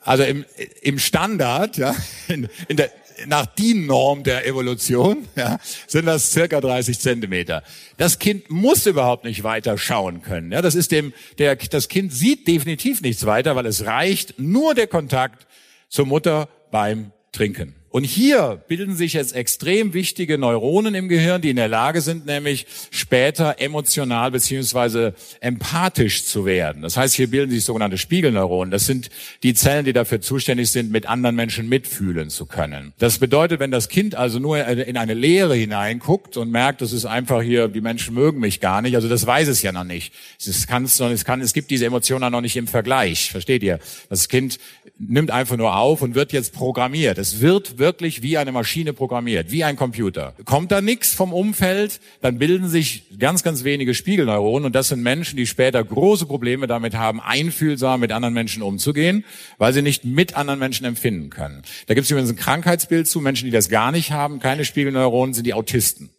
Also 0.00 0.22
im, 0.22 0.44
im 0.82 0.98
Standard, 0.98 1.76
ja, 1.78 1.96
in, 2.28 2.48
in 2.68 2.76
der 2.76 2.92
nach 3.26 3.46
DIN-Norm 3.46 4.22
der 4.22 4.46
Evolution 4.46 5.28
ja, 5.36 5.58
sind 5.86 6.06
das 6.06 6.32
circa 6.32 6.60
30 6.60 6.98
Zentimeter. 6.98 7.62
Das 7.96 8.18
Kind 8.18 8.50
muss 8.50 8.86
überhaupt 8.86 9.24
nicht 9.24 9.42
weiter 9.44 9.78
schauen 9.78 10.22
können. 10.22 10.52
Ja, 10.52 10.62
das 10.62 10.74
ist 10.74 10.92
dem, 10.92 11.12
der, 11.38 11.56
das 11.56 11.88
Kind 11.88 12.12
sieht 12.12 12.46
definitiv 12.48 13.00
nichts 13.00 13.26
weiter, 13.26 13.56
weil 13.56 13.66
es 13.66 13.86
reicht 13.86 14.38
nur 14.38 14.74
der 14.74 14.86
Kontakt 14.86 15.46
zur 15.88 16.06
Mutter 16.06 16.48
beim 16.70 17.12
Trinken. 17.32 17.74
Und 17.94 18.02
hier 18.02 18.60
bilden 18.66 18.96
sich 18.96 19.12
jetzt 19.12 19.36
extrem 19.36 19.94
wichtige 19.94 20.36
Neuronen 20.36 20.96
im 20.96 21.08
Gehirn, 21.08 21.40
die 21.40 21.50
in 21.50 21.54
der 21.54 21.68
Lage 21.68 22.00
sind, 22.00 22.26
nämlich 22.26 22.66
später 22.90 23.60
emotional 23.60 24.32
beziehungsweise 24.32 25.14
empathisch 25.38 26.24
zu 26.24 26.44
werden. 26.44 26.82
Das 26.82 26.96
heißt, 26.96 27.14
hier 27.14 27.30
bilden 27.30 27.52
sich 27.52 27.64
sogenannte 27.64 27.96
Spiegelneuronen. 27.96 28.72
Das 28.72 28.86
sind 28.86 29.10
die 29.44 29.54
Zellen, 29.54 29.84
die 29.84 29.92
dafür 29.92 30.20
zuständig 30.20 30.72
sind, 30.72 30.90
mit 30.90 31.06
anderen 31.06 31.36
Menschen 31.36 31.68
mitfühlen 31.68 32.30
zu 32.30 32.46
können. 32.46 32.94
Das 32.98 33.20
bedeutet, 33.20 33.60
wenn 33.60 33.70
das 33.70 33.88
Kind 33.88 34.16
also 34.16 34.40
nur 34.40 34.66
in 34.66 34.96
eine 34.96 35.14
Leere 35.14 35.54
hineinguckt 35.54 36.36
und 36.36 36.50
merkt, 36.50 36.80
das 36.80 36.92
ist 36.92 37.04
einfach 37.04 37.42
hier, 37.42 37.68
die 37.68 37.80
Menschen 37.80 38.12
mögen 38.12 38.40
mich 38.40 38.58
gar 38.58 38.82
nicht, 38.82 38.96
also 38.96 39.08
das 39.08 39.24
weiß 39.24 39.46
es 39.46 39.62
ja 39.62 39.70
noch 39.70 39.84
nicht. 39.84 40.12
Es, 40.44 40.66
kann, 40.66 40.82
es, 40.82 41.24
kann, 41.24 41.40
es 41.40 41.52
gibt 41.52 41.70
diese 41.70 41.86
Emotionen 41.86 42.32
noch 42.32 42.40
nicht 42.40 42.56
im 42.56 42.66
Vergleich. 42.66 43.30
Versteht 43.30 43.62
ihr? 43.62 43.78
Das 44.08 44.28
Kind 44.28 44.58
nimmt 44.98 45.30
einfach 45.30 45.56
nur 45.56 45.76
auf 45.76 46.02
und 46.02 46.16
wird 46.16 46.32
jetzt 46.32 46.52
programmiert. 46.52 47.18
Es 47.18 47.40
wird 47.40 47.78
wirklich 47.84 48.22
wie 48.22 48.38
eine 48.38 48.50
Maschine 48.50 48.94
programmiert, 48.94 49.52
wie 49.52 49.62
ein 49.62 49.76
Computer. 49.76 50.34
Kommt 50.46 50.72
da 50.72 50.80
nichts 50.80 51.12
vom 51.12 51.34
Umfeld, 51.34 52.00
dann 52.22 52.38
bilden 52.38 52.66
sich 52.66 53.02
ganz, 53.18 53.42
ganz 53.42 53.62
wenige 53.62 53.92
Spiegelneuronen 53.92 54.64
und 54.64 54.74
das 54.74 54.88
sind 54.88 55.02
Menschen, 55.02 55.36
die 55.36 55.46
später 55.46 55.84
große 55.84 56.24
Probleme 56.24 56.66
damit 56.66 56.94
haben, 56.94 57.20
einfühlsam 57.20 58.00
mit 58.00 58.10
anderen 58.10 58.32
Menschen 58.32 58.62
umzugehen, 58.62 59.26
weil 59.58 59.74
sie 59.74 59.82
nicht 59.82 60.06
mit 60.06 60.34
anderen 60.34 60.60
Menschen 60.60 60.86
empfinden 60.86 61.28
können. 61.28 61.60
Da 61.86 61.92
gibt 61.92 62.06
es 62.06 62.10
übrigens 62.10 62.30
ein 62.30 62.36
Krankheitsbild 62.36 63.06
zu, 63.06 63.20
Menschen, 63.20 63.44
die 63.44 63.50
das 63.50 63.68
gar 63.68 63.92
nicht 63.92 64.12
haben, 64.12 64.38
keine 64.40 64.64
Spiegelneuronen, 64.64 65.34
sind 65.34 65.46
die 65.46 65.52
Autisten. 65.52 66.13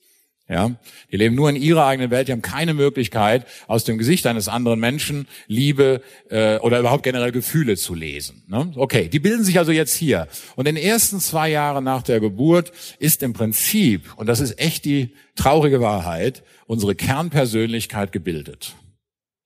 Ja, 0.47 0.75
die 1.11 1.17
leben 1.17 1.33
nur 1.33 1.49
in 1.49 1.55
ihrer 1.55 1.87
eigenen 1.87 2.11
Welt, 2.11 2.27
die 2.27 2.31
haben 2.31 2.43
keine 2.43 2.75
Möglichkeit, 2.75 3.47
aus 3.65 3.83
dem 3.83 3.97
Gesicht 3.97 4.27
eines 4.27 4.47
anderen 4.47 4.79
Menschen 4.79 5.27
Liebe 5.47 6.03
äh, 6.29 6.59
oder 6.59 6.79
überhaupt 6.79 7.01
generell 7.01 7.31
Gefühle 7.31 7.77
zu 7.77 7.95
lesen. 7.95 8.43
Ne? 8.47 8.71
Okay, 8.75 9.09
die 9.09 9.17
bilden 9.17 9.43
sich 9.43 9.57
also 9.57 9.71
jetzt 9.71 9.95
hier. 9.95 10.27
Und 10.55 10.67
in 10.67 10.75
den 10.75 10.83
ersten 10.83 11.19
zwei 11.19 11.49
Jahren 11.49 11.83
nach 11.83 12.03
der 12.03 12.19
Geburt 12.19 12.71
ist 12.99 13.23
im 13.23 13.33
Prinzip, 13.33 14.13
und 14.17 14.27
das 14.27 14.39
ist 14.39 14.59
echt 14.59 14.85
die 14.85 15.15
traurige 15.35 15.81
Wahrheit, 15.81 16.43
unsere 16.67 16.93
Kernpersönlichkeit 16.93 18.11
gebildet. 18.11 18.75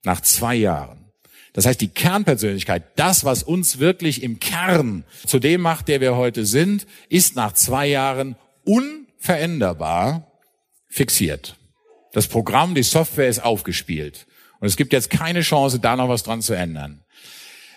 Nach 0.03 0.20
zwei 0.20 0.56
Jahren. 0.56 1.06
Das 1.53 1.65
heißt, 1.65 1.79
die 1.79 1.88
Kernpersönlichkeit, 1.88 2.84
das, 2.98 3.24
was 3.24 3.44
uns 3.44 3.79
wirklich 3.79 4.22
im 4.22 4.41
Kern 4.41 5.06
zu 5.25 5.39
dem 5.39 5.62
macht, 5.62 5.88
der 5.88 6.01
wir 6.01 6.18
heute 6.18 6.46
sind, 6.46 6.86
ist 7.08 7.38
nach 7.38 7.53
zwei 7.53 7.88
Jahren 7.88 8.36
unveränderbar 8.65 10.28
fixiert. 10.89 11.55
Das 12.12 12.27
Programm, 12.27 12.75
die 12.75 12.84
Software 12.84 13.29
ist 13.29 13.39
aufgespielt. 13.39 14.25
Und 14.60 14.67
es 14.67 14.75
gibt 14.75 14.93
jetzt 14.93 15.10
keine 15.10 15.41
Chance, 15.41 15.79
da 15.79 15.96
noch 15.96 16.10
was 16.10 16.24
dran 16.24 16.41
zu 16.41 16.53
ändern. 16.53 17.03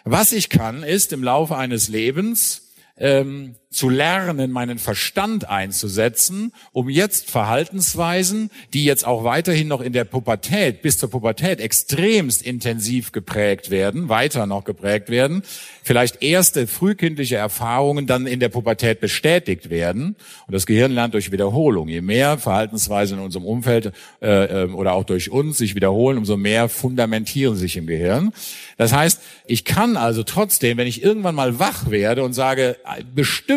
Was 0.04 0.33
ich 0.33 0.49
kann, 0.49 0.83
ist 0.83 1.12
im 1.12 1.23
Laufe 1.23 1.57
eines 1.57 1.88
Lebens 1.88 2.73
ähm, 2.97 3.54
zu 3.73 3.88
lernen, 3.88 4.50
meinen 4.50 4.79
Verstand 4.79 5.49
einzusetzen, 5.49 6.52
um 6.73 6.88
jetzt 6.88 7.31
Verhaltensweisen, 7.31 8.50
die 8.73 8.85
jetzt 8.85 9.07
auch 9.07 9.25
weiterhin 9.25 9.69
noch 9.69 9.81
in 9.81 9.93
der 9.93 10.05
Pubertät, 10.05 10.83
bis 10.83 10.99
zur 10.99 11.11
Pubertät 11.11 11.61
extremst 11.61 12.43
intensiv 12.43 13.12
geprägt 13.12 13.71
werden, 13.71 14.09
weiter 14.09 14.47
noch 14.47 14.64
geprägt 14.64 15.09
werden, 15.09 15.43
vielleicht 15.83 16.23
erste 16.23 16.67
frühkindliche 16.67 17.37
Erfahrungen 17.37 18.07
dann 18.07 18.26
in 18.26 18.41
der 18.41 18.49
Pubertät 18.49 19.00
bestätigt 19.00 19.71
werden. 19.71 20.17
Und 20.47 20.55
das 20.55 20.67
Gehirn 20.67 20.93
lernt 20.93 21.14
durch 21.14 21.33
Wiederholung. 21.33 21.88
Je 21.88 22.00
mehr 22.00 22.38
Verhaltensweisen 22.38 23.19
in 23.19 23.25
unserem 23.25 23.47
Umfeld 23.47 23.93
äh, 24.21 24.62
ähm, 24.62 24.75
oder 24.75 24.93
auch 24.93 25.05
durch 25.05 25.31
uns 25.31 25.59
sich 25.59 25.75
wiederholen, 25.75 26.19
umso 26.19 26.37
mehr 26.37 26.69
fundamentieren 26.69 27.57
sich 27.57 27.76
im 27.76 27.87
Gehirn. 27.87 28.33
Das 28.76 28.93
heißt, 28.93 29.21
ich 29.47 29.64
kann 29.64 29.97
also 29.97 30.23
trotzdem, 30.23 30.76
wenn 30.76 30.87
ich 30.87 31.02
irgendwann 31.02 31.35
mal 31.35 31.59
wach 31.59 31.91
werde 31.91 32.23
und 32.23 32.33
sage, 32.33 32.76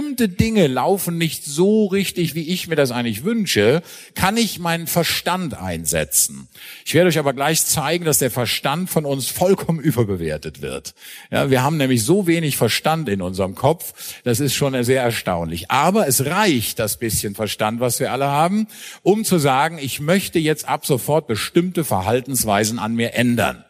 bestimmte 0.05 0.29
Dinge 0.29 0.67
laufen 0.67 1.17
nicht 1.17 1.45
so 1.45 1.87
richtig, 1.87 2.35
wie 2.35 2.47
ich 2.47 2.67
mir 2.67 2.75
das 2.75 2.91
eigentlich 2.91 3.23
wünsche, 3.23 3.81
kann 4.13 4.37
ich 4.37 4.59
meinen 4.59 4.85
Verstand 4.85 5.55
einsetzen. 5.55 6.47
Ich 6.85 6.93
werde 6.93 7.07
euch 7.07 7.17
aber 7.17 7.33
gleich 7.33 7.65
zeigen, 7.65 8.05
dass 8.05 8.19
der 8.19 8.29
Verstand 8.29 8.87
von 8.91 9.05
uns 9.05 9.27
vollkommen 9.29 9.79
überbewertet 9.79 10.61
wird. 10.61 10.93
Ja, 11.31 11.49
wir 11.49 11.63
haben 11.63 11.77
nämlich 11.77 12.03
so 12.03 12.27
wenig 12.27 12.55
Verstand 12.55 13.09
in 13.09 13.23
unserem 13.23 13.55
Kopf, 13.55 14.21
das 14.23 14.39
ist 14.39 14.53
schon 14.53 14.81
sehr 14.83 15.01
erstaunlich. 15.01 15.71
Aber 15.71 16.07
es 16.07 16.25
reicht, 16.25 16.77
das 16.77 16.97
bisschen 16.97 17.33
Verstand, 17.33 17.79
was 17.79 17.99
wir 17.99 18.11
alle 18.11 18.27
haben, 18.27 18.67
um 19.01 19.25
zu 19.25 19.39
sagen, 19.39 19.79
ich 19.79 19.99
möchte 19.99 20.37
jetzt 20.37 20.67
ab 20.67 20.85
sofort 20.85 21.25
bestimmte 21.25 21.83
Verhaltensweisen 21.83 22.77
an 22.77 22.93
mir 22.93 23.15
ändern. 23.15 23.65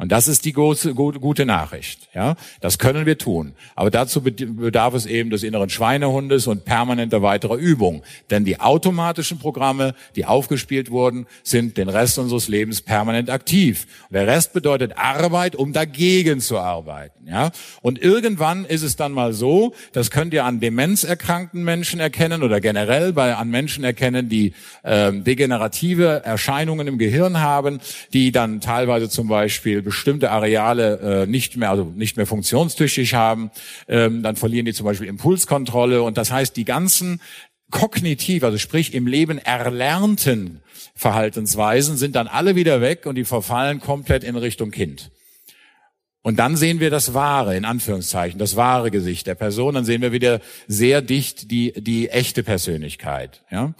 Und 0.00 0.10
das 0.10 0.28
ist 0.28 0.46
die 0.46 0.54
große, 0.54 0.94
gute 0.94 1.44
Nachricht. 1.44 2.08
Ja, 2.14 2.36
das 2.62 2.78
können 2.78 3.04
wir 3.04 3.18
tun. 3.18 3.52
Aber 3.74 3.90
dazu 3.90 4.22
bedarf 4.22 4.94
es 4.94 5.04
eben 5.04 5.28
des 5.28 5.42
inneren 5.42 5.68
Schweinehundes 5.68 6.46
und 6.46 6.64
permanenter 6.64 7.20
weiterer 7.20 7.56
Übung. 7.56 8.02
Denn 8.30 8.46
die 8.46 8.60
automatischen 8.60 9.38
Programme, 9.38 9.94
die 10.16 10.24
aufgespielt 10.24 10.90
wurden, 10.90 11.26
sind 11.42 11.76
den 11.76 11.90
Rest 11.90 12.18
unseres 12.18 12.48
Lebens 12.48 12.80
permanent 12.80 13.28
aktiv. 13.28 13.86
Und 14.08 14.14
der 14.14 14.26
Rest 14.26 14.54
bedeutet 14.54 14.96
Arbeit, 14.96 15.54
um 15.54 15.74
dagegen 15.74 16.40
zu 16.40 16.58
arbeiten. 16.58 17.28
Ja, 17.28 17.50
und 17.82 18.00
irgendwann 18.00 18.64
ist 18.64 18.82
es 18.82 18.96
dann 18.96 19.12
mal 19.12 19.34
so, 19.34 19.74
das 19.92 20.10
könnt 20.10 20.32
ihr 20.32 20.46
an 20.46 20.60
demenzerkrankten 20.60 21.62
Menschen 21.62 22.00
erkennen 22.00 22.42
oder 22.42 22.62
generell 22.62 23.12
bei 23.12 23.34
an 23.34 23.50
Menschen 23.50 23.84
erkennen, 23.84 24.30
die 24.30 24.54
äh, 24.82 25.12
degenerative 25.12 26.22
Erscheinungen 26.24 26.86
im 26.86 26.96
Gehirn 26.96 27.40
haben, 27.40 27.80
die 28.14 28.32
dann 28.32 28.62
teilweise 28.62 29.10
zum 29.10 29.28
Beispiel 29.28 29.89
bestimmte 29.90 30.30
Areale 30.30 31.22
äh, 31.22 31.26
nicht 31.26 31.56
mehr, 31.56 31.70
also 31.70 31.84
nicht 31.84 32.16
mehr 32.16 32.26
funktionstüchtig 32.26 33.14
haben, 33.14 33.50
ähm, 33.88 34.22
dann 34.22 34.36
verlieren 34.36 34.66
die 34.66 34.72
zum 34.72 34.86
Beispiel 34.86 35.08
Impulskontrolle 35.08 36.02
und 36.02 36.16
das 36.16 36.30
heißt, 36.30 36.56
die 36.56 36.64
ganzen 36.64 37.20
kognitiv, 37.72 38.44
also 38.44 38.56
sprich 38.56 38.94
im 38.94 39.08
Leben 39.08 39.38
erlernten 39.38 40.62
Verhaltensweisen 40.94 41.96
sind 41.96 42.14
dann 42.14 42.28
alle 42.28 42.54
wieder 42.54 42.80
weg 42.80 43.06
und 43.06 43.16
die 43.16 43.24
verfallen 43.24 43.80
komplett 43.80 44.22
in 44.22 44.36
Richtung 44.36 44.70
Kind. 44.70 45.10
Und 46.22 46.38
dann 46.38 46.54
sehen 46.54 46.80
wir 46.80 46.90
das 46.90 47.14
wahre, 47.14 47.56
in 47.56 47.64
Anführungszeichen, 47.64 48.38
das 48.38 48.54
wahre 48.54 48.90
Gesicht 48.90 49.26
der 49.26 49.34
Person. 49.34 49.74
Dann 49.74 49.86
sehen 49.86 50.02
wir 50.02 50.12
wieder 50.12 50.40
sehr 50.68 51.00
dicht 51.00 51.50
die, 51.50 51.72
die 51.72 52.10
echte 52.10 52.42
Persönlichkeit. 52.42 53.42
Ja? 53.50 53.72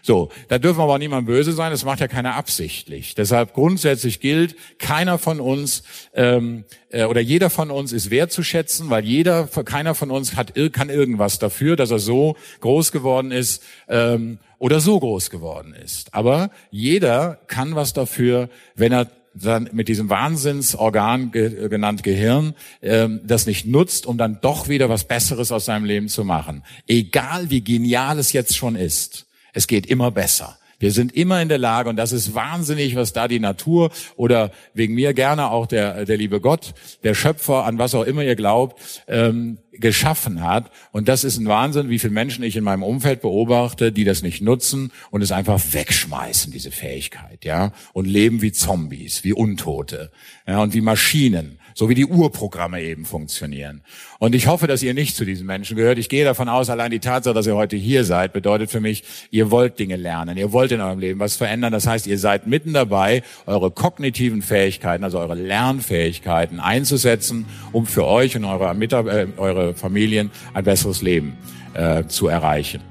So, 0.00 0.30
da 0.48 0.58
dürfen 0.58 0.78
wir 0.78 0.84
aber 0.84 0.98
niemand 0.98 1.26
böse 1.26 1.52
sein. 1.52 1.70
Das 1.70 1.84
macht 1.84 2.00
ja 2.00 2.08
keiner 2.08 2.34
absichtlich. 2.36 3.14
Deshalb 3.14 3.52
grundsätzlich 3.52 4.20
gilt, 4.20 4.56
keiner 4.78 5.18
von 5.18 5.38
uns 5.38 5.82
ähm, 6.14 6.64
äh, 6.88 7.04
oder 7.04 7.20
jeder 7.20 7.50
von 7.50 7.70
uns 7.70 7.92
ist 7.92 8.10
wertzuschätzen, 8.10 8.88
weil 8.88 9.04
jeder, 9.04 9.46
keiner 9.46 9.94
von 9.94 10.10
uns 10.10 10.34
hat, 10.34 10.54
kann 10.72 10.88
irgendwas 10.88 11.38
dafür, 11.38 11.76
dass 11.76 11.90
er 11.90 11.98
so 11.98 12.36
groß 12.60 12.92
geworden 12.92 13.32
ist 13.32 13.62
ähm, 13.88 14.38
oder 14.58 14.80
so 14.80 14.98
groß 14.98 15.28
geworden 15.28 15.74
ist. 15.74 16.14
Aber 16.14 16.50
jeder 16.70 17.38
kann 17.48 17.74
was 17.74 17.92
dafür, 17.92 18.48
wenn 18.76 18.92
er 18.92 19.08
dann 19.34 19.70
mit 19.72 19.88
diesem 19.88 20.10
Wahnsinnsorgan 20.10 21.32
ge 21.32 21.68
genannt 21.68 22.02
Gehirn 22.02 22.54
ähm, 22.82 23.20
das 23.24 23.46
nicht 23.46 23.66
nutzt, 23.66 24.06
um 24.06 24.18
dann 24.18 24.38
doch 24.40 24.68
wieder 24.68 24.88
was 24.88 25.04
Besseres 25.04 25.52
aus 25.52 25.64
seinem 25.64 25.84
Leben 25.84 26.08
zu 26.08 26.24
machen. 26.24 26.62
Egal 26.86 27.50
wie 27.50 27.62
genial 27.62 28.18
es 28.18 28.32
jetzt 28.32 28.56
schon 28.56 28.76
ist, 28.76 29.26
es 29.52 29.66
geht 29.66 29.86
immer 29.86 30.10
besser. 30.10 30.58
Wir 30.82 30.90
sind 30.90 31.14
immer 31.14 31.40
in 31.40 31.48
der 31.48 31.58
Lage, 31.58 31.88
und 31.88 31.94
das 31.94 32.10
ist 32.10 32.34
wahnsinnig, 32.34 32.96
was 32.96 33.12
da 33.12 33.28
die 33.28 33.38
Natur 33.38 33.92
oder 34.16 34.50
wegen 34.74 34.94
mir 34.94 35.14
gerne 35.14 35.48
auch 35.48 35.66
der, 35.66 36.06
der 36.06 36.16
liebe 36.16 36.40
Gott, 36.40 36.74
der 37.04 37.14
Schöpfer, 37.14 37.66
an 37.66 37.78
was 37.78 37.94
auch 37.94 38.02
immer 38.02 38.24
ihr 38.24 38.34
glaubt, 38.34 38.80
ähm, 39.06 39.58
geschaffen 39.70 40.42
hat. 40.42 40.72
Und 40.90 41.06
das 41.06 41.22
ist 41.22 41.38
ein 41.38 41.46
Wahnsinn, 41.46 41.88
wie 41.88 42.00
viele 42.00 42.12
Menschen 42.12 42.42
ich 42.42 42.56
in 42.56 42.64
meinem 42.64 42.82
Umfeld 42.82 43.20
beobachte, 43.20 43.92
die 43.92 44.02
das 44.02 44.22
nicht 44.22 44.42
nutzen 44.42 44.90
und 45.12 45.22
es 45.22 45.30
einfach 45.30 45.60
wegschmeißen, 45.70 46.52
diese 46.52 46.72
Fähigkeit, 46.72 47.44
ja, 47.44 47.72
und 47.92 48.08
leben 48.08 48.42
wie 48.42 48.50
Zombies, 48.50 49.22
wie 49.22 49.34
Untote, 49.34 50.10
ja, 50.48 50.60
und 50.60 50.74
wie 50.74 50.80
Maschinen 50.80 51.60
so 51.74 51.88
wie 51.88 51.94
die 51.94 52.06
Urprogramme 52.06 52.82
eben 52.82 53.04
funktionieren. 53.04 53.82
Und 54.18 54.34
ich 54.34 54.46
hoffe, 54.46 54.66
dass 54.66 54.82
ihr 54.82 54.94
nicht 54.94 55.16
zu 55.16 55.24
diesen 55.24 55.46
Menschen 55.46 55.76
gehört. 55.76 55.98
Ich 55.98 56.08
gehe 56.08 56.24
davon 56.24 56.48
aus, 56.48 56.70
allein 56.70 56.90
die 56.90 57.00
Tatsache, 57.00 57.34
dass 57.34 57.46
ihr 57.46 57.56
heute 57.56 57.76
hier 57.76 58.04
seid, 58.04 58.32
bedeutet 58.32 58.70
für 58.70 58.80
mich, 58.80 59.04
ihr 59.30 59.50
wollt 59.50 59.78
Dinge 59.78 59.96
lernen, 59.96 60.36
ihr 60.36 60.52
wollt 60.52 60.72
in 60.72 60.80
eurem 60.80 60.98
Leben 60.98 61.20
was 61.20 61.36
verändern. 61.36 61.72
Das 61.72 61.86
heißt, 61.86 62.06
ihr 62.06 62.18
seid 62.18 62.46
mitten 62.46 62.72
dabei, 62.72 63.22
eure 63.46 63.70
kognitiven 63.70 64.42
Fähigkeiten, 64.42 65.04
also 65.04 65.18
eure 65.18 65.34
Lernfähigkeiten 65.34 66.60
einzusetzen, 66.60 67.46
um 67.72 67.86
für 67.86 68.06
euch 68.06 68.36
und 68.36 68.44
eure, 68.44 68.72
äh, 68.72 69.26
eure 69.36 69.74
Familien 69.74 70.30
ein 70.54 70.64
besseres 70.64 71.02
Leben 71.02 71.36
äh, 71.74 72.04
zu 72.06 72.28
erreichen. 72.28 72.82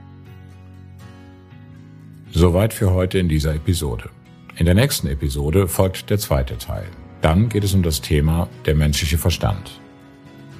Soweit 2.32 2.74
für 2.74 2.92
heute 2.92 3.20
in 3.20 3.28
dieser 3.28 3.54
Episode. 3.56 4.10
In 4.56 4.66
der 4.66 4.76
nächsten 4.76 5.08
Episode 5.08 5.68
folgt 5.68 6.10
der 6.10 6.18
zweite 6.18 6.58
Teil. 6.58 6.86
Dann 7.22 7.50
geht 7.50 7.63
es 7.63 7.74
um 7.74 7.84
das 7.84 8.01
Thema 8.01 8.50
der 8.66 8.75
menschliche 8.75 9.18
Verstand. 9.18 9.80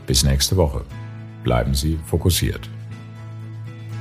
Bis 0.06 0.24
nächste 0.24 0.58
Woche. 0.58 0.84
Bleiben 1.44 1.74
Sie 1.74 2.00
fokussiert. 2.06 2.70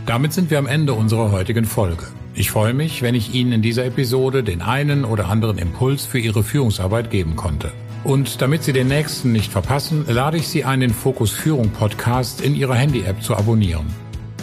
Damit 0.07 0.33
sind 0.33 0.51
wir 0.51 0.59
am 0.59 0.67
Ende 0.67 0.93
unserer 0.93 1.31
heutigen 1.31 1.65
Folge. 1.65 2.05
Ich 2.35 2.51
freue 2.51 2.75
mich, 2.75 3.03
wenn 3.03 3.15
ich 3.15 3.35
Ihnen 3.35 3.53
in 3.53 3.63
dieser 3.63 3.85
Episode 3.85 4.43
den 4.43 4.63
einen 4.63 5.05
oder 5.05 5.29
anderen 5.29 5.59
Impuls 5.59 6.05
für 6.05 6.19
Ihre 6.19 6.43
Führungsarbeit 6.43 7.11
geben 7.11 7.37
konnte. 7.37 7.73
Und 8.05 8.41
damit 8.41 8.63
Sie 8.63 8.73
den 8.73 8.89
nächsten 8.89 9.33
nicht 9.33 9.53
verpassen, 9.53 10.05
lade 10.09 10.39
ich 10.39 10.49
Sie 10.49 10.65
ein, 10.65 10.81
den 10.81 10.95
Fokus 10.95 11.31
Führung 11.31 11.71
Podcast 11.71 12.41
in 12.41 12.55
Ihrer 12.55 12.75
Handy-App 12.75 13.23
zu 13.23 13.37
abonnieren. 13.37 13.87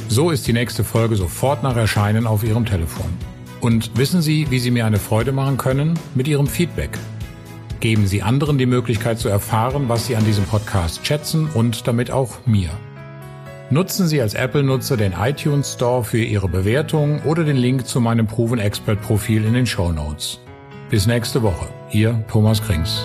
So 0.09 0.31
ist 0.31 0.47
die 0.47 0.53
nächste 0.53 0.83
Folge 0.83 1.15
sofort 1.15 1.63
nach 1.63 1.75
Erscheinen 1.75 2.27
auf 2.27 2.43
Ihrem 2.43 2.65
Telefon. 2.65 3.09
Und 3.59 3.97
wissen 3.97 4.21
Sie, 4.21 4.49
wie 4.51 4.59
Sie 4.59 4.71
mir 4.71 4.85
eine 4.85 4.99
Freude 4.99 5.31
machen 5.31 5.57
können? 5.57 5.99
Mit 6.13 6.27
Ihrem 6.27 6.47
Feedback. 6.47 6.91
Geben 7.79 8.07
Sie 8.07 8.23
anderen 8.23 8.57
die 8.57 8.65
Möglichkeit 8.65 9.19
zu 9.19 9.29
erfahren, 9.29 9.87
was 9.87 10.07
Sie 10.07 10.15
an 10.15 10.25
diesem 10.25 10.45
Podcast 10.45 11.05
schätzen 11.05 11.49
und 11.53 11.87
damit 11.87 12.11
auch 12.11 12.45
mir. 12.45 12.69
Nutzen 13.69 14.07
Sie 14.07 14.21
als 14.21 14.33
Apple-Nutzer 14.33 14.97
den 14.97 15.13
iTunes 15.13 15.73
Store 15.73 16.03
für 16.03 16.19
Ihre 16.23 16.47
Bewertung 16.47 17.21
oder 17.23 17.43
den 17.43 17.57
Link 17.57 17.85
zu 17.85 17.99
meinem 17.99 18.25
Proven 18.25 18.59
Expert 18.59 19.01
Profil 19.01 19.45
in 19.45 19.53
den 19.53 19.65
Show 19.65 19.91
Notes. 19.91 20.39
Bis 20.89 21.05
nächste 21.05 21.43
Woche. 21.43 21.67
Ihr 21.91 22.23
Thomas 22.29 22.63
Krings. 22.63 23.03